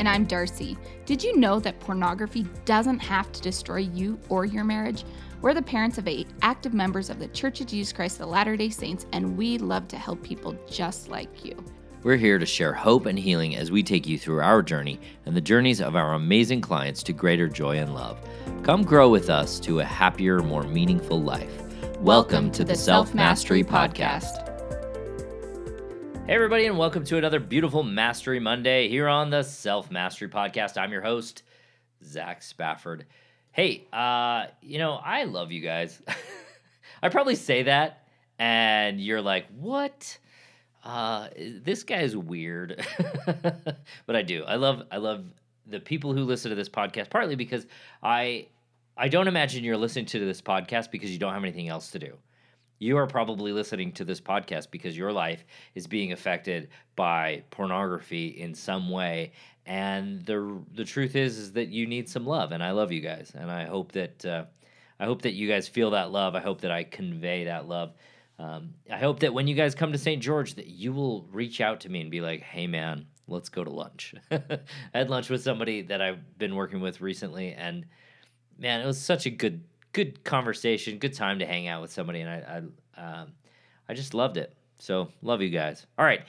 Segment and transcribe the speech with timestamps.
[0.00, 0.78] And I'm Darcy.
[1.04, 5.04] Did you know that pornography doesn't have to destroy you or your marriage?
[5.42, 8.56] We're the parents of eight active members of the Church of Jesus Christ of Latter
[8.56, 11.54] day Saints, and we love to help people just like you.
[12.02, 15.36] We're here to share hope and healing as we take you through our journey and
[15.36, 18.26] the journeys of our amazing clients to greater joy and love.
[18.62, 21.54] Come grow with us to a happier, more meaningful life.
[21.60, 24.49] Welcome, Welcome to, to, the Self Mastery Podcast.
[26.30, 30.80] Hey, everybody, and welcome to another beautiful Mastery Monday here on the Self Mastery Podcast.
[30.80, 31.42] I'm your host,
[32.04, 33.06] Zach Spafford.
[33.50, 36.00] Hey, uh, you know, I love you guys.
[37.02, 38.06] I probably say that,
[38.38, 40.18] and you're like, what?
[40.84, 42.80] Uh, this guy's weird.
[44.06, 44.44] but I do.
[44.44, 45.24] I love, I love
[45.66, 47.66] the people who listen to this podcast, partly because
[48.04, 48.46] I,
[48.96, 51.98] I don't imagine you're listening to this podcast because you don't have anything else to
[51.98, 52.16] do
[52.80, 58.28] you are probably listening to this podcast because your life is being affected by pornography
[58.28, 59.32] in some way.
[59.66, 63.02] And the the truth is is that you need some love and I love you
[63.02, 63.32] guys.
[63.34, 64.44] And I hope that uh,
[64.98, 66.34] I hope that you guys feel that love.
[66.34, 67.92] I hope that I convey that love.
[68.38, 70.22] Um, I hope that when you guys come to St.
[70.22, 73.62] George that you will reach out to me and be like hey man let's go
[73.62, 74.14] to lunch.
[74.30, 74.40] I
[74.94, 77.84] had lunch with somebody that I've been working with recently and
[78.58, 82.20] man it was such a good good conversation, good time to hang out with somebody,
[82.20, 82.62] and I
[82.96, 83.32] I, um,
[83.88, 84.54] I just loved it.
[84.78, 85.86] So love you guys.
[85.98, 86.22] All right,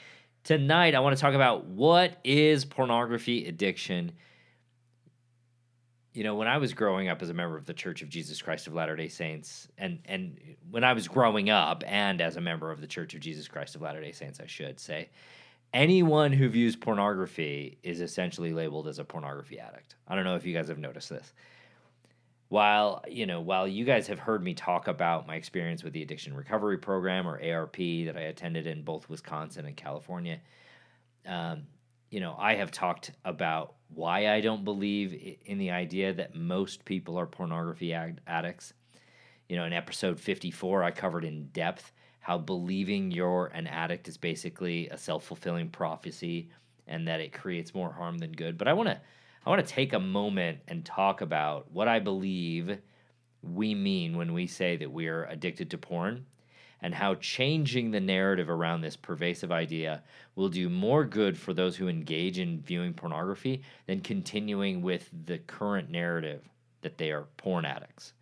[0.44, 4.12] tonight I want to talk about what is pornography addiction.
[6.14, 8.42] You know, when I was growing up as a member of the Church of Jesus
[8.42, 10.39] Christ of Latter Day Saints, and and
[10.70, 13.76] when I was growing up and as a member of the Church of Jesus Christ
[13.76, 15.09] of Latter Day Saints, I should say,
[15.73, 19.95] anyone who views pornography is essentially labeled as a pornography addict.
[20.08, 21.32] I don't know if you guys have noticed this
[22.52, 26.02] while you know while you guys have heard me talk about my experience with the
[26.02, 30.38] addiction recovery program or arp that i attended in both wisconsin and california
[31.26, 31.61] um,
[32.10, 36.84] you know i have talked about why i don't believe in the idea that most
[36.84, 38.73] people are pornography addicts.
[39.48, 44.17] You know in episode 54 i covered in depth how believing you're an addict is
[44.17, 46.50] basically a self-fulfilling prophecy
[46.86, 48.58] and that it creates more harm than good.
[48.58, 49.00] But i want to
[49.46, 52.78] I want to take a moment and talk about what I believe
[53.42, 56.26] we mean when we say that we are addicted to porn
[56.82, 60.04] and how changing the narrative around this pervasive idea
[60.36, 65.38] will do more good for those who engage in viewing pornography than continuing with the
[65.40, 66.48] current narrative
[66.82, 68.14] that they are porn addicts.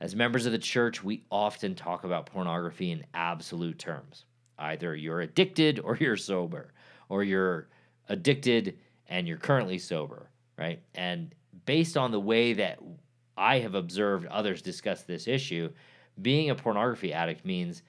[0.00, 4.24] As members of the church, we often talk about pornography in absolute terms.
[4.58, 6.72] Either you're addicted or you're sober,
[7.08, 7.68] or you're
[8.08, 10.80] addicted and you're currently sober, right?
[10.94, 11.34] And
[11.66, 12.78] based on the way that
[13.36, 15.70] I have observed others discuss this issue,
[16.20, 17.82] being a pornography addict means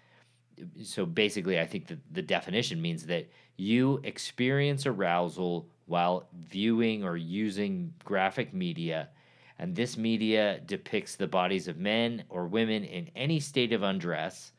[0.84, 7.18] so basically I think that the definition means that you experience arousal while viewing or
[7.18, 9.10] using graphic media
[9.58, 14.52] and this media depicts the bodies of men or women in any state of undress,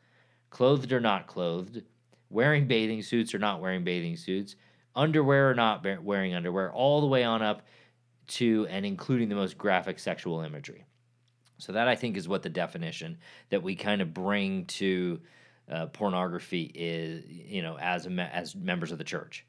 [0.49, 1.83] clothed or not clothed,
[2.29, 4.55] wearing bathing suits or not wearing bathing suits,
[4.97, 7.61] underwear or not wearing underwear, all the way on up
[8.27, 10.83] to and including the most graphic sexual imagery.
[11.59, 13.17] So that I think is what the definition
[13.49, 15.19] that we kind of bring to
[15.71, 19.45] uh, pornography is, you know, as me- as members of the church.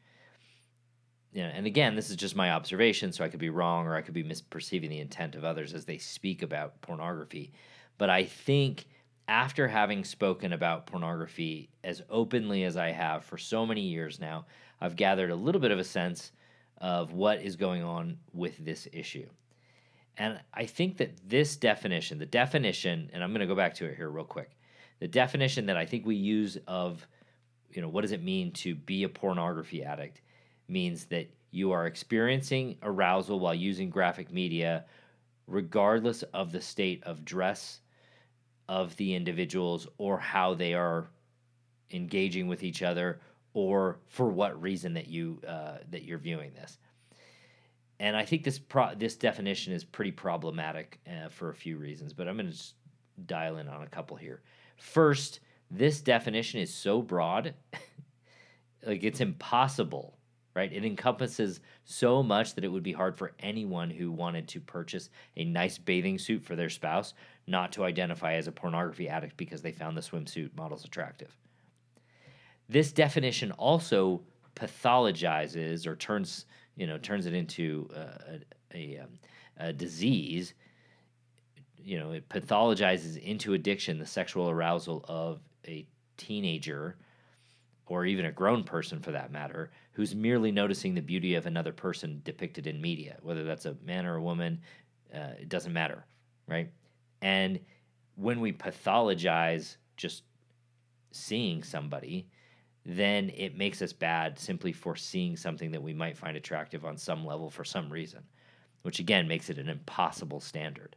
[1.33, 3.95] You know, and again, this is just my observation, so I could be wrong or
[3.95, 7.53] I could be misperceiving the intent of others as they speak about pornography.
[7.99, 8.87] But I think
[9.29, 14.47] after having spoken about pornography as openly as I have for so many years now,
[14.81, 16.33] I've gathered a little bit of a sense
[16.81, 19.27] of what is going on with this issue.
[20.17, 23.87] And I think that this definition, the definition, and I'm going to go back to
[23.87, 24.51] it here real quick.
[25.01, 27.07] The definition that I think we use of,
[27.71, 30.21] you know, what does it mean to be a pornography addict
[30.69, 34.85] means that you are experiencing arousal while using graphic media,
[35.47, 37.81] regardless of the state of dress
[38.69, 41.09] of the individuals or how they are
[41.93, 43.21] engaging with each other
[43.55, 46.79] or for what reason that you uh, that you're viewing this.
[48.01, 52.13] And I think this pro- this definition is pretty problematic uh, for a few reasons,
[52.13, 52.59] but I'm going to
[53.27, 54.43] dial in on a couple here.
[54.77, 55.41] First,
[55.71, 57.55] this definition is so broad,
[58.87, 60.17] like it's impossible,
[60.55, 60.73] right?
[60.73, 65.11] It encompasses so much that it would be hard for anyone who wanted to purchase
[65.37, 67.15] a nice bathing suit for their spouse
[67.47, 71.37] not to identify as a pornography addict because they found the swimsuit models attractive.
[72.69, 74.21] This definition also
[74.55, 78.41] pathologizes or turns, you know, turns it into a,
[78.75, 79.19] a, um,
[79.59, 80.55] a disease.
[81.83, 85.87] You know, it pathologizes into addiction the sexual arousal of a
[86.17, 86.97] teenager
[87.87, 91.73] or even a grown person for that matter, who's merely noticing the beauty of another
[91.73, 94.61] person depicted in media, whether that's a man or a woman,
[95.15, 96.05] uh, it doesn't matter,
[96.47, 96.71] right?
[97.23, 97.59] And
[98.17, 100.25] when we pathologize just
[101.13, 102.29] seeing somebody,
[102.89, 106.97] then it makes us bad simply for seeing something that we might find attractive on
[106.97, 108.23] some level for some reason,
[108.83, 110.97] which again makes it an impossible standard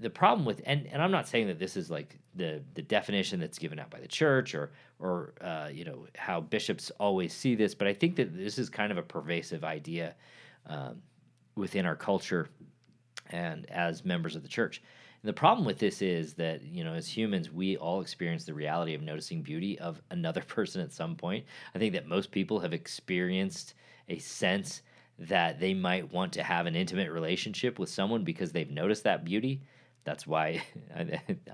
[0.00, 3.40] the problem with and, and I'm not saying that this is like the the definition
[3.40, 4.70] that's given out by the church or
[5.00, 8.70] or uh, you know how bishops always see this, but I think that this is
[8.70, 10.14] kind of a pervasive idea
[10.66, 11.02] um,
[11.56, 12.48] within our culture
[13.30, 14.82] and as members of the church.
[15.22, 18.54] And the problem with this is that you know as humans we all experience the
[18.54, 21.44] reality of noticing beauty of another person at some point.
[21.74, 23.74] I think that most people have experienced
[24.08, 24.82] a sense
[25.18, 29.24] that they might want to have an intimate relationship with someone because they've noticed that
[29.24, 29.62] beauty.
[30.04, 30.64] That's why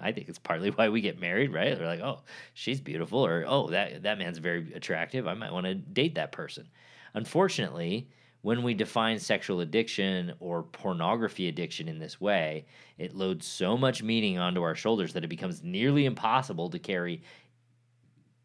[0.00, 1.76] I, think it's partly why we get married, right?
[1.76, 2.22] They're like, oh,
[2.54, 5.26] she's beautiful, or oh, that that man's very attractive.
[5.26, 6.68] I might want to date that person.
[7.12, 8.08] Unfortunately,
[8.42, 14.02] when we define sexual addiction or pornography addiction in this way, it loads so much
[14.02, 17.22] meaning onto our shoulders that it becomes nearly impossible to carry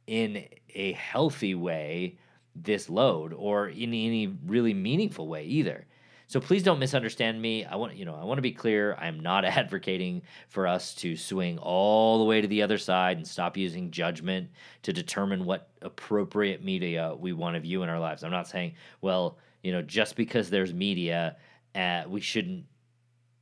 [0.07, 2.17] in a healthy way
[2.55, 5.85] this load or in any really meaningful way either.
[6.27, 7.63] So please don't misunderstand me.
[7.63, 8.95] I want you know, I want to be clear.
[8.95, 13.27] I'm not advocating for us to swing all the way to the other side and
[13.27, 14.49] stop using judgment
[14.81, 18.23] to determine what appropriate media we want to view in our lives.
[18.23, 21.37] I'm not saying, well, you know, just because there's media,
[21.73, 22.65] uh, we shouldn't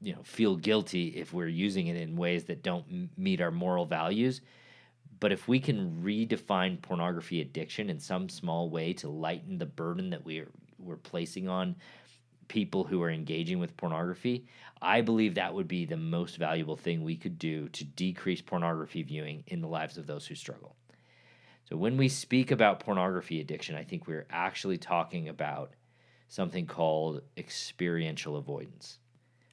[0.01, 3.51] you know, feel guilty if we're using it in ways that don't m- meet our
[3.51, 4.41] moral values.
[5.19, 10.09] But if we can redefine pornography addiction in some small way to lighten the burden
[10.11, 11.75] that we're we're placing on
[12.47, 14.47] people who are engaging with pornography,
[14.81, 19.03] I believe that would be the most valuable thing we could do to decrease pornography
[19.03, 20.75] viewing in the lives of those who struggle.
[21.69, 25.73] So when we speak about pornography addiction, I think we're actually talking about
[26.31, 28.99] something called experiential avoidance.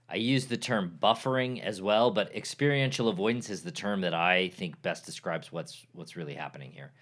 [0.08, 4.50] I use the term buffering as well, but experiential avoidance is the term that I
[4.50, 6.92] think best describes what's what's really happening here.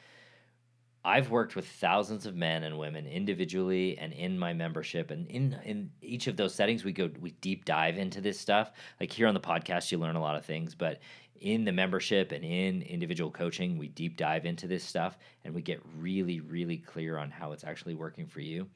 [1.04, 5.58] I've worked with thousands of men and women individually and in my membership, and in
[5.62, 8.72] in each of those settings, we go we deep dive into this stuff.
[8.98, 11.00] Like here on the podcast, you learn a lot of things, but
[11.38, 15.60] in the membership and in individual coaching, we deep dive into this stuff and we
[15.60, 18.66] get really, really clear on how it's actually working for you.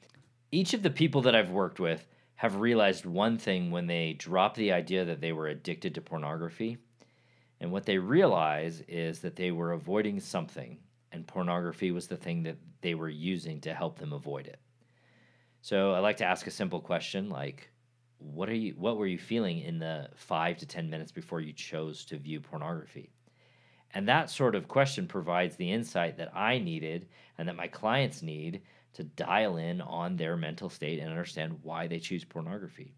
[0.51, 2.05] Each of the people that I've worked with
[2.35, 6.77] have realized one thing when they drop the idea that they were addicted to pornography.
[7.61, 10.79] And what they realize is that they were avoiding something,
[11.11, 14.59] and pornography was the thing that they were using to help them avoid it.
[15.61, 17.69] So I like to ask a simple question like,
[18.17, 21.53] what are you what were you feeling in the 5 to 10 minutes before you
[21.53, 23.11] chose to view pornography?
[23.93, 27.07] And that sort of question provides the insight that I needed
[27.37, 28.61] and that my clients need
[28.93, 32.93] to dial in on their mental state and understand why they choose pornography.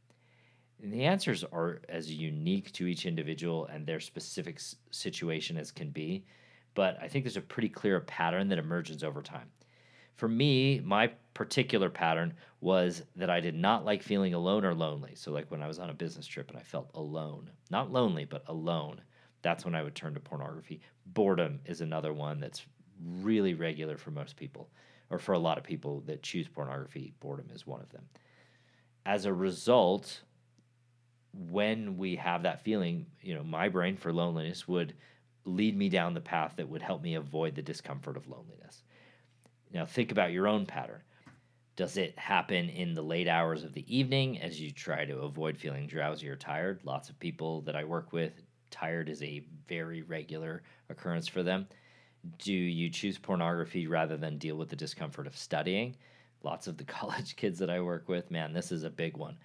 [0.81, 4.60] And the answers are as unique to each individual and their specific
[4.91, 6.25] situation as can be,
[6.74, 9.50] but I think there's a pretty clear pattern that emerges over time.
[10.15, 15.15] For me, my particular pattern was that I did not like feeling alone or lonely.
[15.15, 18.25] So, like when I was on a business trip and I felt alone, not lonely,
[18.25, 19.01] but alone,
[19.41, 20.82] that's when I would turn to pornography.
[21.08, 22.65] Boredom is another one that's
[23.01, 24.70] really regular for most people
[25.13, 28.03] or for a lot of people that choose pornography, boredom is one of them.
[29.05, 30.22] As a result,
[31.34, 34.96] when we have that feeling, you know, my brain for loneliness would
[35.46, 38.82] lead me down the path that would help me avoid the discomfort of loneliness.
[39.72, 41.03] Now, think about your own pattern.
[41.75, 45.60] Does it happen in the late hours of the evening as you try to avoid
[45.60, 46.79] feeling drowsy or tired?
[46.84, 48.34] Lots of people that I work with,
[48.72, 51.67] tired is a very regular occurrence for them
[52.38, 55.96] do you choose pornography rather than deal with the discomfort of studying?
[56.44, 59.38] Lots of the college kids that I work with, man, this is a big one.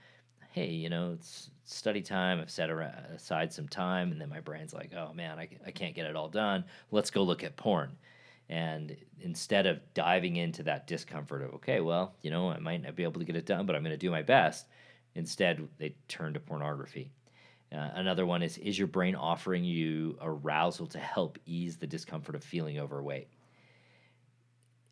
[0.53, 2.41] Hey, you know, it's study time.
[2.41, 5.95] I've set aside some time, and then my brain's like, oh man, I, I can't
[5.95, 6.65] get it all done.
[6.91, 7.97] Let's go look at porn.
[8.49, 12.97] And instead of diving into that discomfort of, okay, well, you know, I might not
[12.97, 14.67] be able to get it done, but I'm going to do my best,
[15.15, 17.11] instead they turn to pornography.
[17.73, 22.35] Uh, another one is Is your brain offering you arousal to help ease the discomfort
[22.35, 23.29] of feeling overweight?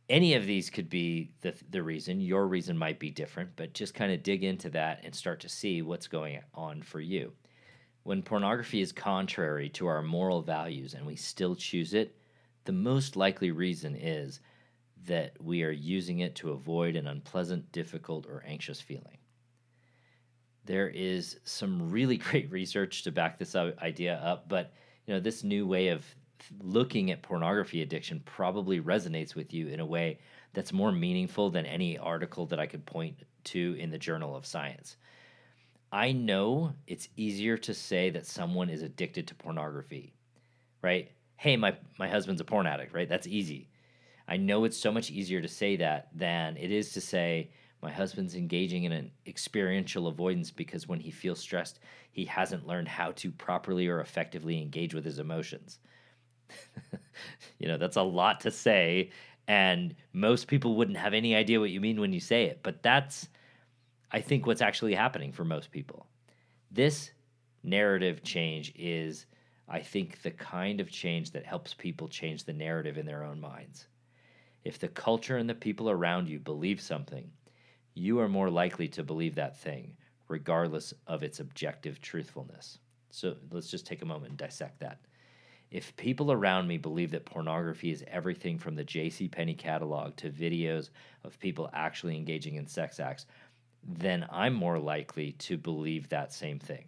[0.09, 2.21] any of these could be the, the reason.
[2.21, 5.49] Your reason might be different, but just kind of dig into that and start to
[5.49, 7.33] see what's going on for you.
[8.05, 12.17] When pornography is contrary to our moral values and we still choose it,
[12.65, 14.41] the most likely reason is
[15.07, 19.19] that we are using it to avoid an unpleasant, difficult, or anxious feeling.
[20.67, 24.73] There is some really great research to back this idea up, but
[25.07, 26.05] you know this new way of
[26.61, 30.19] looking at pornography addiction probably resonates with you in a way
[30.53, 34.47] that's more meaningful than any article that I could point to in the Journal of
[34.47, 34.97] Science.
[35.93, 40.15] I know it's easier to say that someone is addicted to pornography,
[40.83, 41.11] right?
[41.37, 43.09] Hey, my, my husband's a porn addict, right?
[43.09, 43.69] That's easy.
[44.29, 47.51] I know it's so much easier to say that than it is to say,
[47.83, 51.79] my husband's engaging in an experiential avoidance because when he feels stressed,
[52.11, 55.79] he hasn't learned how to properly or effectively engage with his emotions.
[57.59, 59.11] you know, that's a lot to say,
[59.49, 62.61] and most people wouldn't have any idea what you mean when you say it.
[62.63, 63.29] But that's,
[64.11, 66.07] I think, what's actually happening for most people.
[66.71, 67.11] This
[67.63, 69.27] narrative change is,
[69.69, 73.41] I think, the kind of change that helps people change the narrative in their own
[73.41, 73.87] minds.
[74.65, 77.31] If the culture and the people around you believe something,
[77.97, 79.97] you are more likely to believe that thing,
[80.29, 82.79] regardless of its objective truthfulness.
[83.11, 85.01] So let's just take a moment and dissect that.
[85.71, 89.29] If people around me believe that pornography is everything from the J.C.
[89.29, 90.91] Penney catalog to videos
[91.25, 93.25] of people actually engaging in sex acts,
[93.83, 96.85] then I'm more likely to believe that same thing.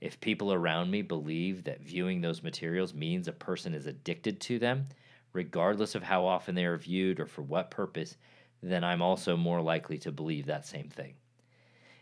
[0.00, 4.58] If people around me believe that viewing those materials means a person is addicted to
[4.58, 4.88] them,
[5.34, 8.16] regardless of how often they are viewed or for what purpose,
[8.62, 11.14] then I'm also more likely to believe that same thing.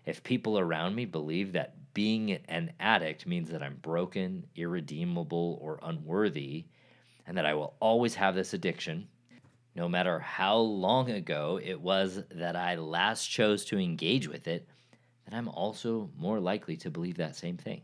[0.05, 5.81] If people around me believe that being an addict means that I'm broken, irredeemable, or
[5.83, 6.67] unworthy,
[7.27, 9.09] and that I will always have this addiction,
[9.75, 14.69] no matter how long ago it was that I last chose to engage with it,
[15.27, 17.83] then I'm also more likely to believe that same thing.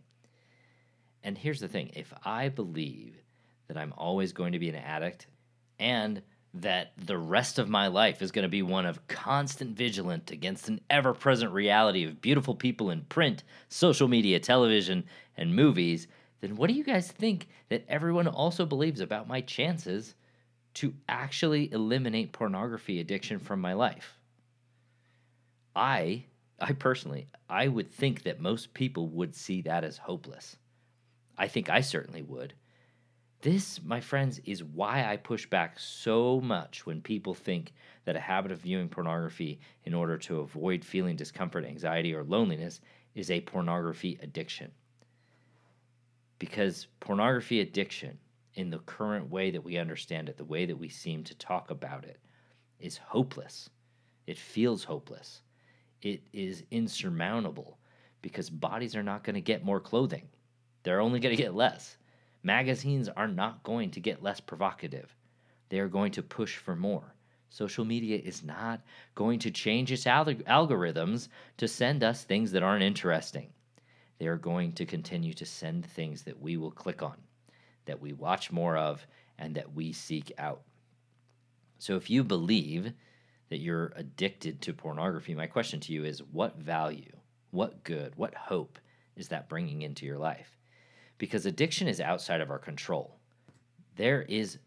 [1.25, 3.17] And here's the thing if I believe
[3.69, 5.27] that I'm always going to be an addict
[5.79, 6.23] and
[6.55, 10.69] that the rest of my life is going to be one of constant vigilance against
[10.69, 15.05] an ever present reality of beautiful people in print, social media, television,
[15.37, 16.09] and movies,
[16.41, 20.15] then what do you guys think that everyone also believes about my chances
[20.75, 24.19] to actually eliminate pornography addiction from my life?
[25.75, 26.25] I,
[26.61, 30.57] I personally, I would think that most people would see that as hopeless.
[31.39, 32.53] I think I certainly would.
[33.43, 37.73] This, my friends, is why I push back so much when people think
[38.05, 42.81] that a habit of viewing pornography in order to avoid feeling discomfort, anxiety, or loneliness
[43.17, 44.71] is a pornography addiction.
[46.39, 48.17] Because pornography addiction,
[48.55, 51.73] in the current way that we understand it, the way that we seem to talk
[51.73, 52.21] about it,
[52.79, 53.69] is hopeless.
[54.29, 55.43] It feels hopeless.
[56.01, 57.79] It is insurmountable
[58.21, 60.29] because bodies are not going to get more clothing,
[60.85, 61.97] they're only going to get less
[62.43, 65.15] Magazines are not going to get less provocative,
[65.69, 67.15] they are going to push for more.
[67.51, 68.81] Social media is not
[69.15, 73.53] going to change its al- algorithms to send us things that aren't interesting.
[74.19, 77.17] They are going to continue to send things that we will click on,
[77.85, 79.07] that we watch more of,
[79.39, 80.63] and that we seek out.
[81.79, 82.93] So if you believe
[83.51, 87.13] that you're addicted to pornography, my question to you is what value,
[87.51, 88.79] what good, what hope
[89.17, 90.57] is that bringing into your life?
[91.23, 93.15] Because addiction is outside of our control.
[93.95, 94.59] There is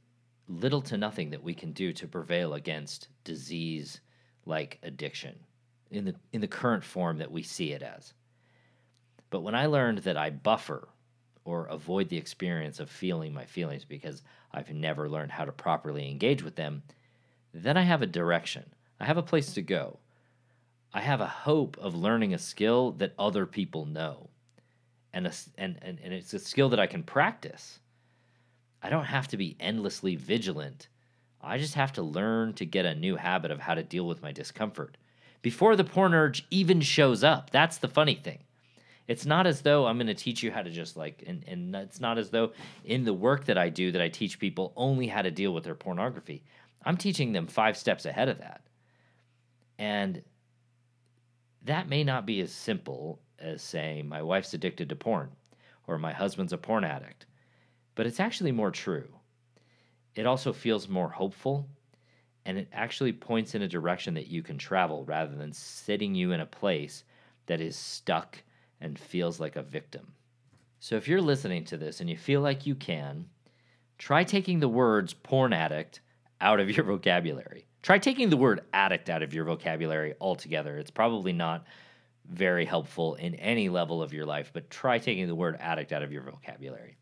[0.48, 4.00] little to nothing that we can do to prevail against disease
[4.46, 5.36] like addiction
[5.92, 8.14] in the in the current form that we see it as.
[9.32, 10.88] But when I learned that I buffer
[11.44, 16.10] or avoid the experience of feeling my feelings because I've never learned how to properly
[16.10, 16.84] engage with them,
[17.54, 18.64] then I have a direction.
[18.98, 20.00] I have a place to go.
[20.94, 24.30] I have a hope of learning a skill that other people know
[25.16, 27.80] and, a, and, and, and it's a skill that I can practice.
[28.84, 30.90] I don't have to be endlessly vigilant.
[31.42, 34.22] I just have to learn to get a new habit of how to deal with
[34.22, 34.98] my discomfort
[35.42, 37.50] before the porn urge even shows up.
[37.50, 38.40] That's the funny thing.
[39.08, 41.74] It's not as though I'm going to teach you how to just like, and, and
[41.76, 42.52] it's not as though
[42.84, 45.64] in the work that I do that I teach people only how to deal with
[45.64, 46.44] their pornography.
[46.84, 48.62] I'm teaching them five steps ahead of that.
[49.78, 50.24] And
[51.64, 55.30] that may not be as simple as saying, my wife's addicted to porn
[55.88, 57.26] or my husband's a porn addict,
[57.96, 59.08] but it's actually more true.
[60.16, 61.68] It also feels more hopeful
[62.46, 66.32] and it actually points in a direction that you can travel rather than sitting you
[66.32, 67.04] in a place
[67.48, 68.42] that is stuck
[68.82, 70.14] and feels like a victim.
[70.80, 73.26] So if you're listening to this and you feel like you can,
[73.98, 76.02] try taking the words porn addict
[76.40, 77.66] out of your vocabulary.
[77.82, 80.78] Try taking the word addict out of your vocabulary altogether.
[80.78, 81.66] It's probably not
[82.30, 86.04] very helpful in any level of your life, but try taking the word addict out
[86.04, 86.98] of your vocabulary.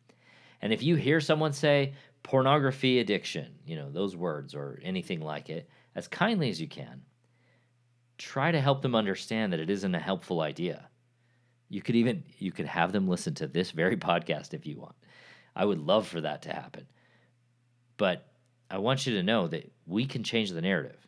[0.62, 5.50] And if you hear someone say pornography addiction, you know, those words or anything like
[5.50, 7.02] it, as kindly as you can,
[8.18, 10.90] try to help them understand that it isn't a helpful idea.
[11.70, 14.96] You could even you could have them listen to this very podcast if you want.
[15.56, 16.88] I would love for that to happen.
[17.98, 18.26] But
[18.70, 21.08] I want you to know that we can change the narrative.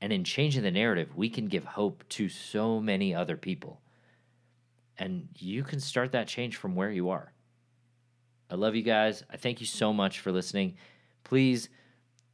[0.00, 3.80] And in changing the narrative, we can give hope to so many other people.
[4.98, 7.32] And you can start that change from where you are.
[8.50, 9.22] I love you guys.
[9.30, 10.76] I thank you so much for listening.
[11.24, 11.68] Please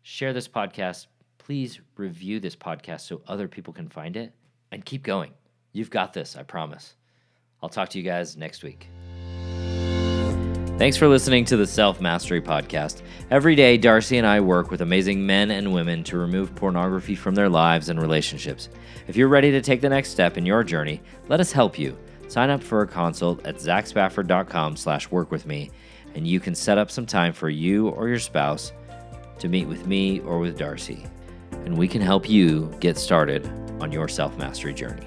[0.03, 1.07] share this podcast.
[1.39, 4.33] Please review this podcast so other people can find it
[4.71, 5.33] and keep going.
[5.73, 6.95] You've got this, I promise.
[7.63, 8.89] I'll talk to you guys next week.
[10.77, 13.03] Thanks for listening to the Self Mastery Podcast.
[13.31, 17.37] Every day, Darcy and I work with amazing men and women to remove pornography from
[17.37, 18.69] their lives and relationships.
[19.07, 21.97] If you're ready to take the next step in your journey, let us help you.
[22.27, 25.71] Sign up for a consult at zachspafford.com slash work with me,
[26.17, 28.73] and you can set up some time for you or your spouse
[29.39, 31.07] to meet with me or with Darcy.
[31.53, 33.47] And we can help you get started
[33.81, 35.07] on your self mastery journey.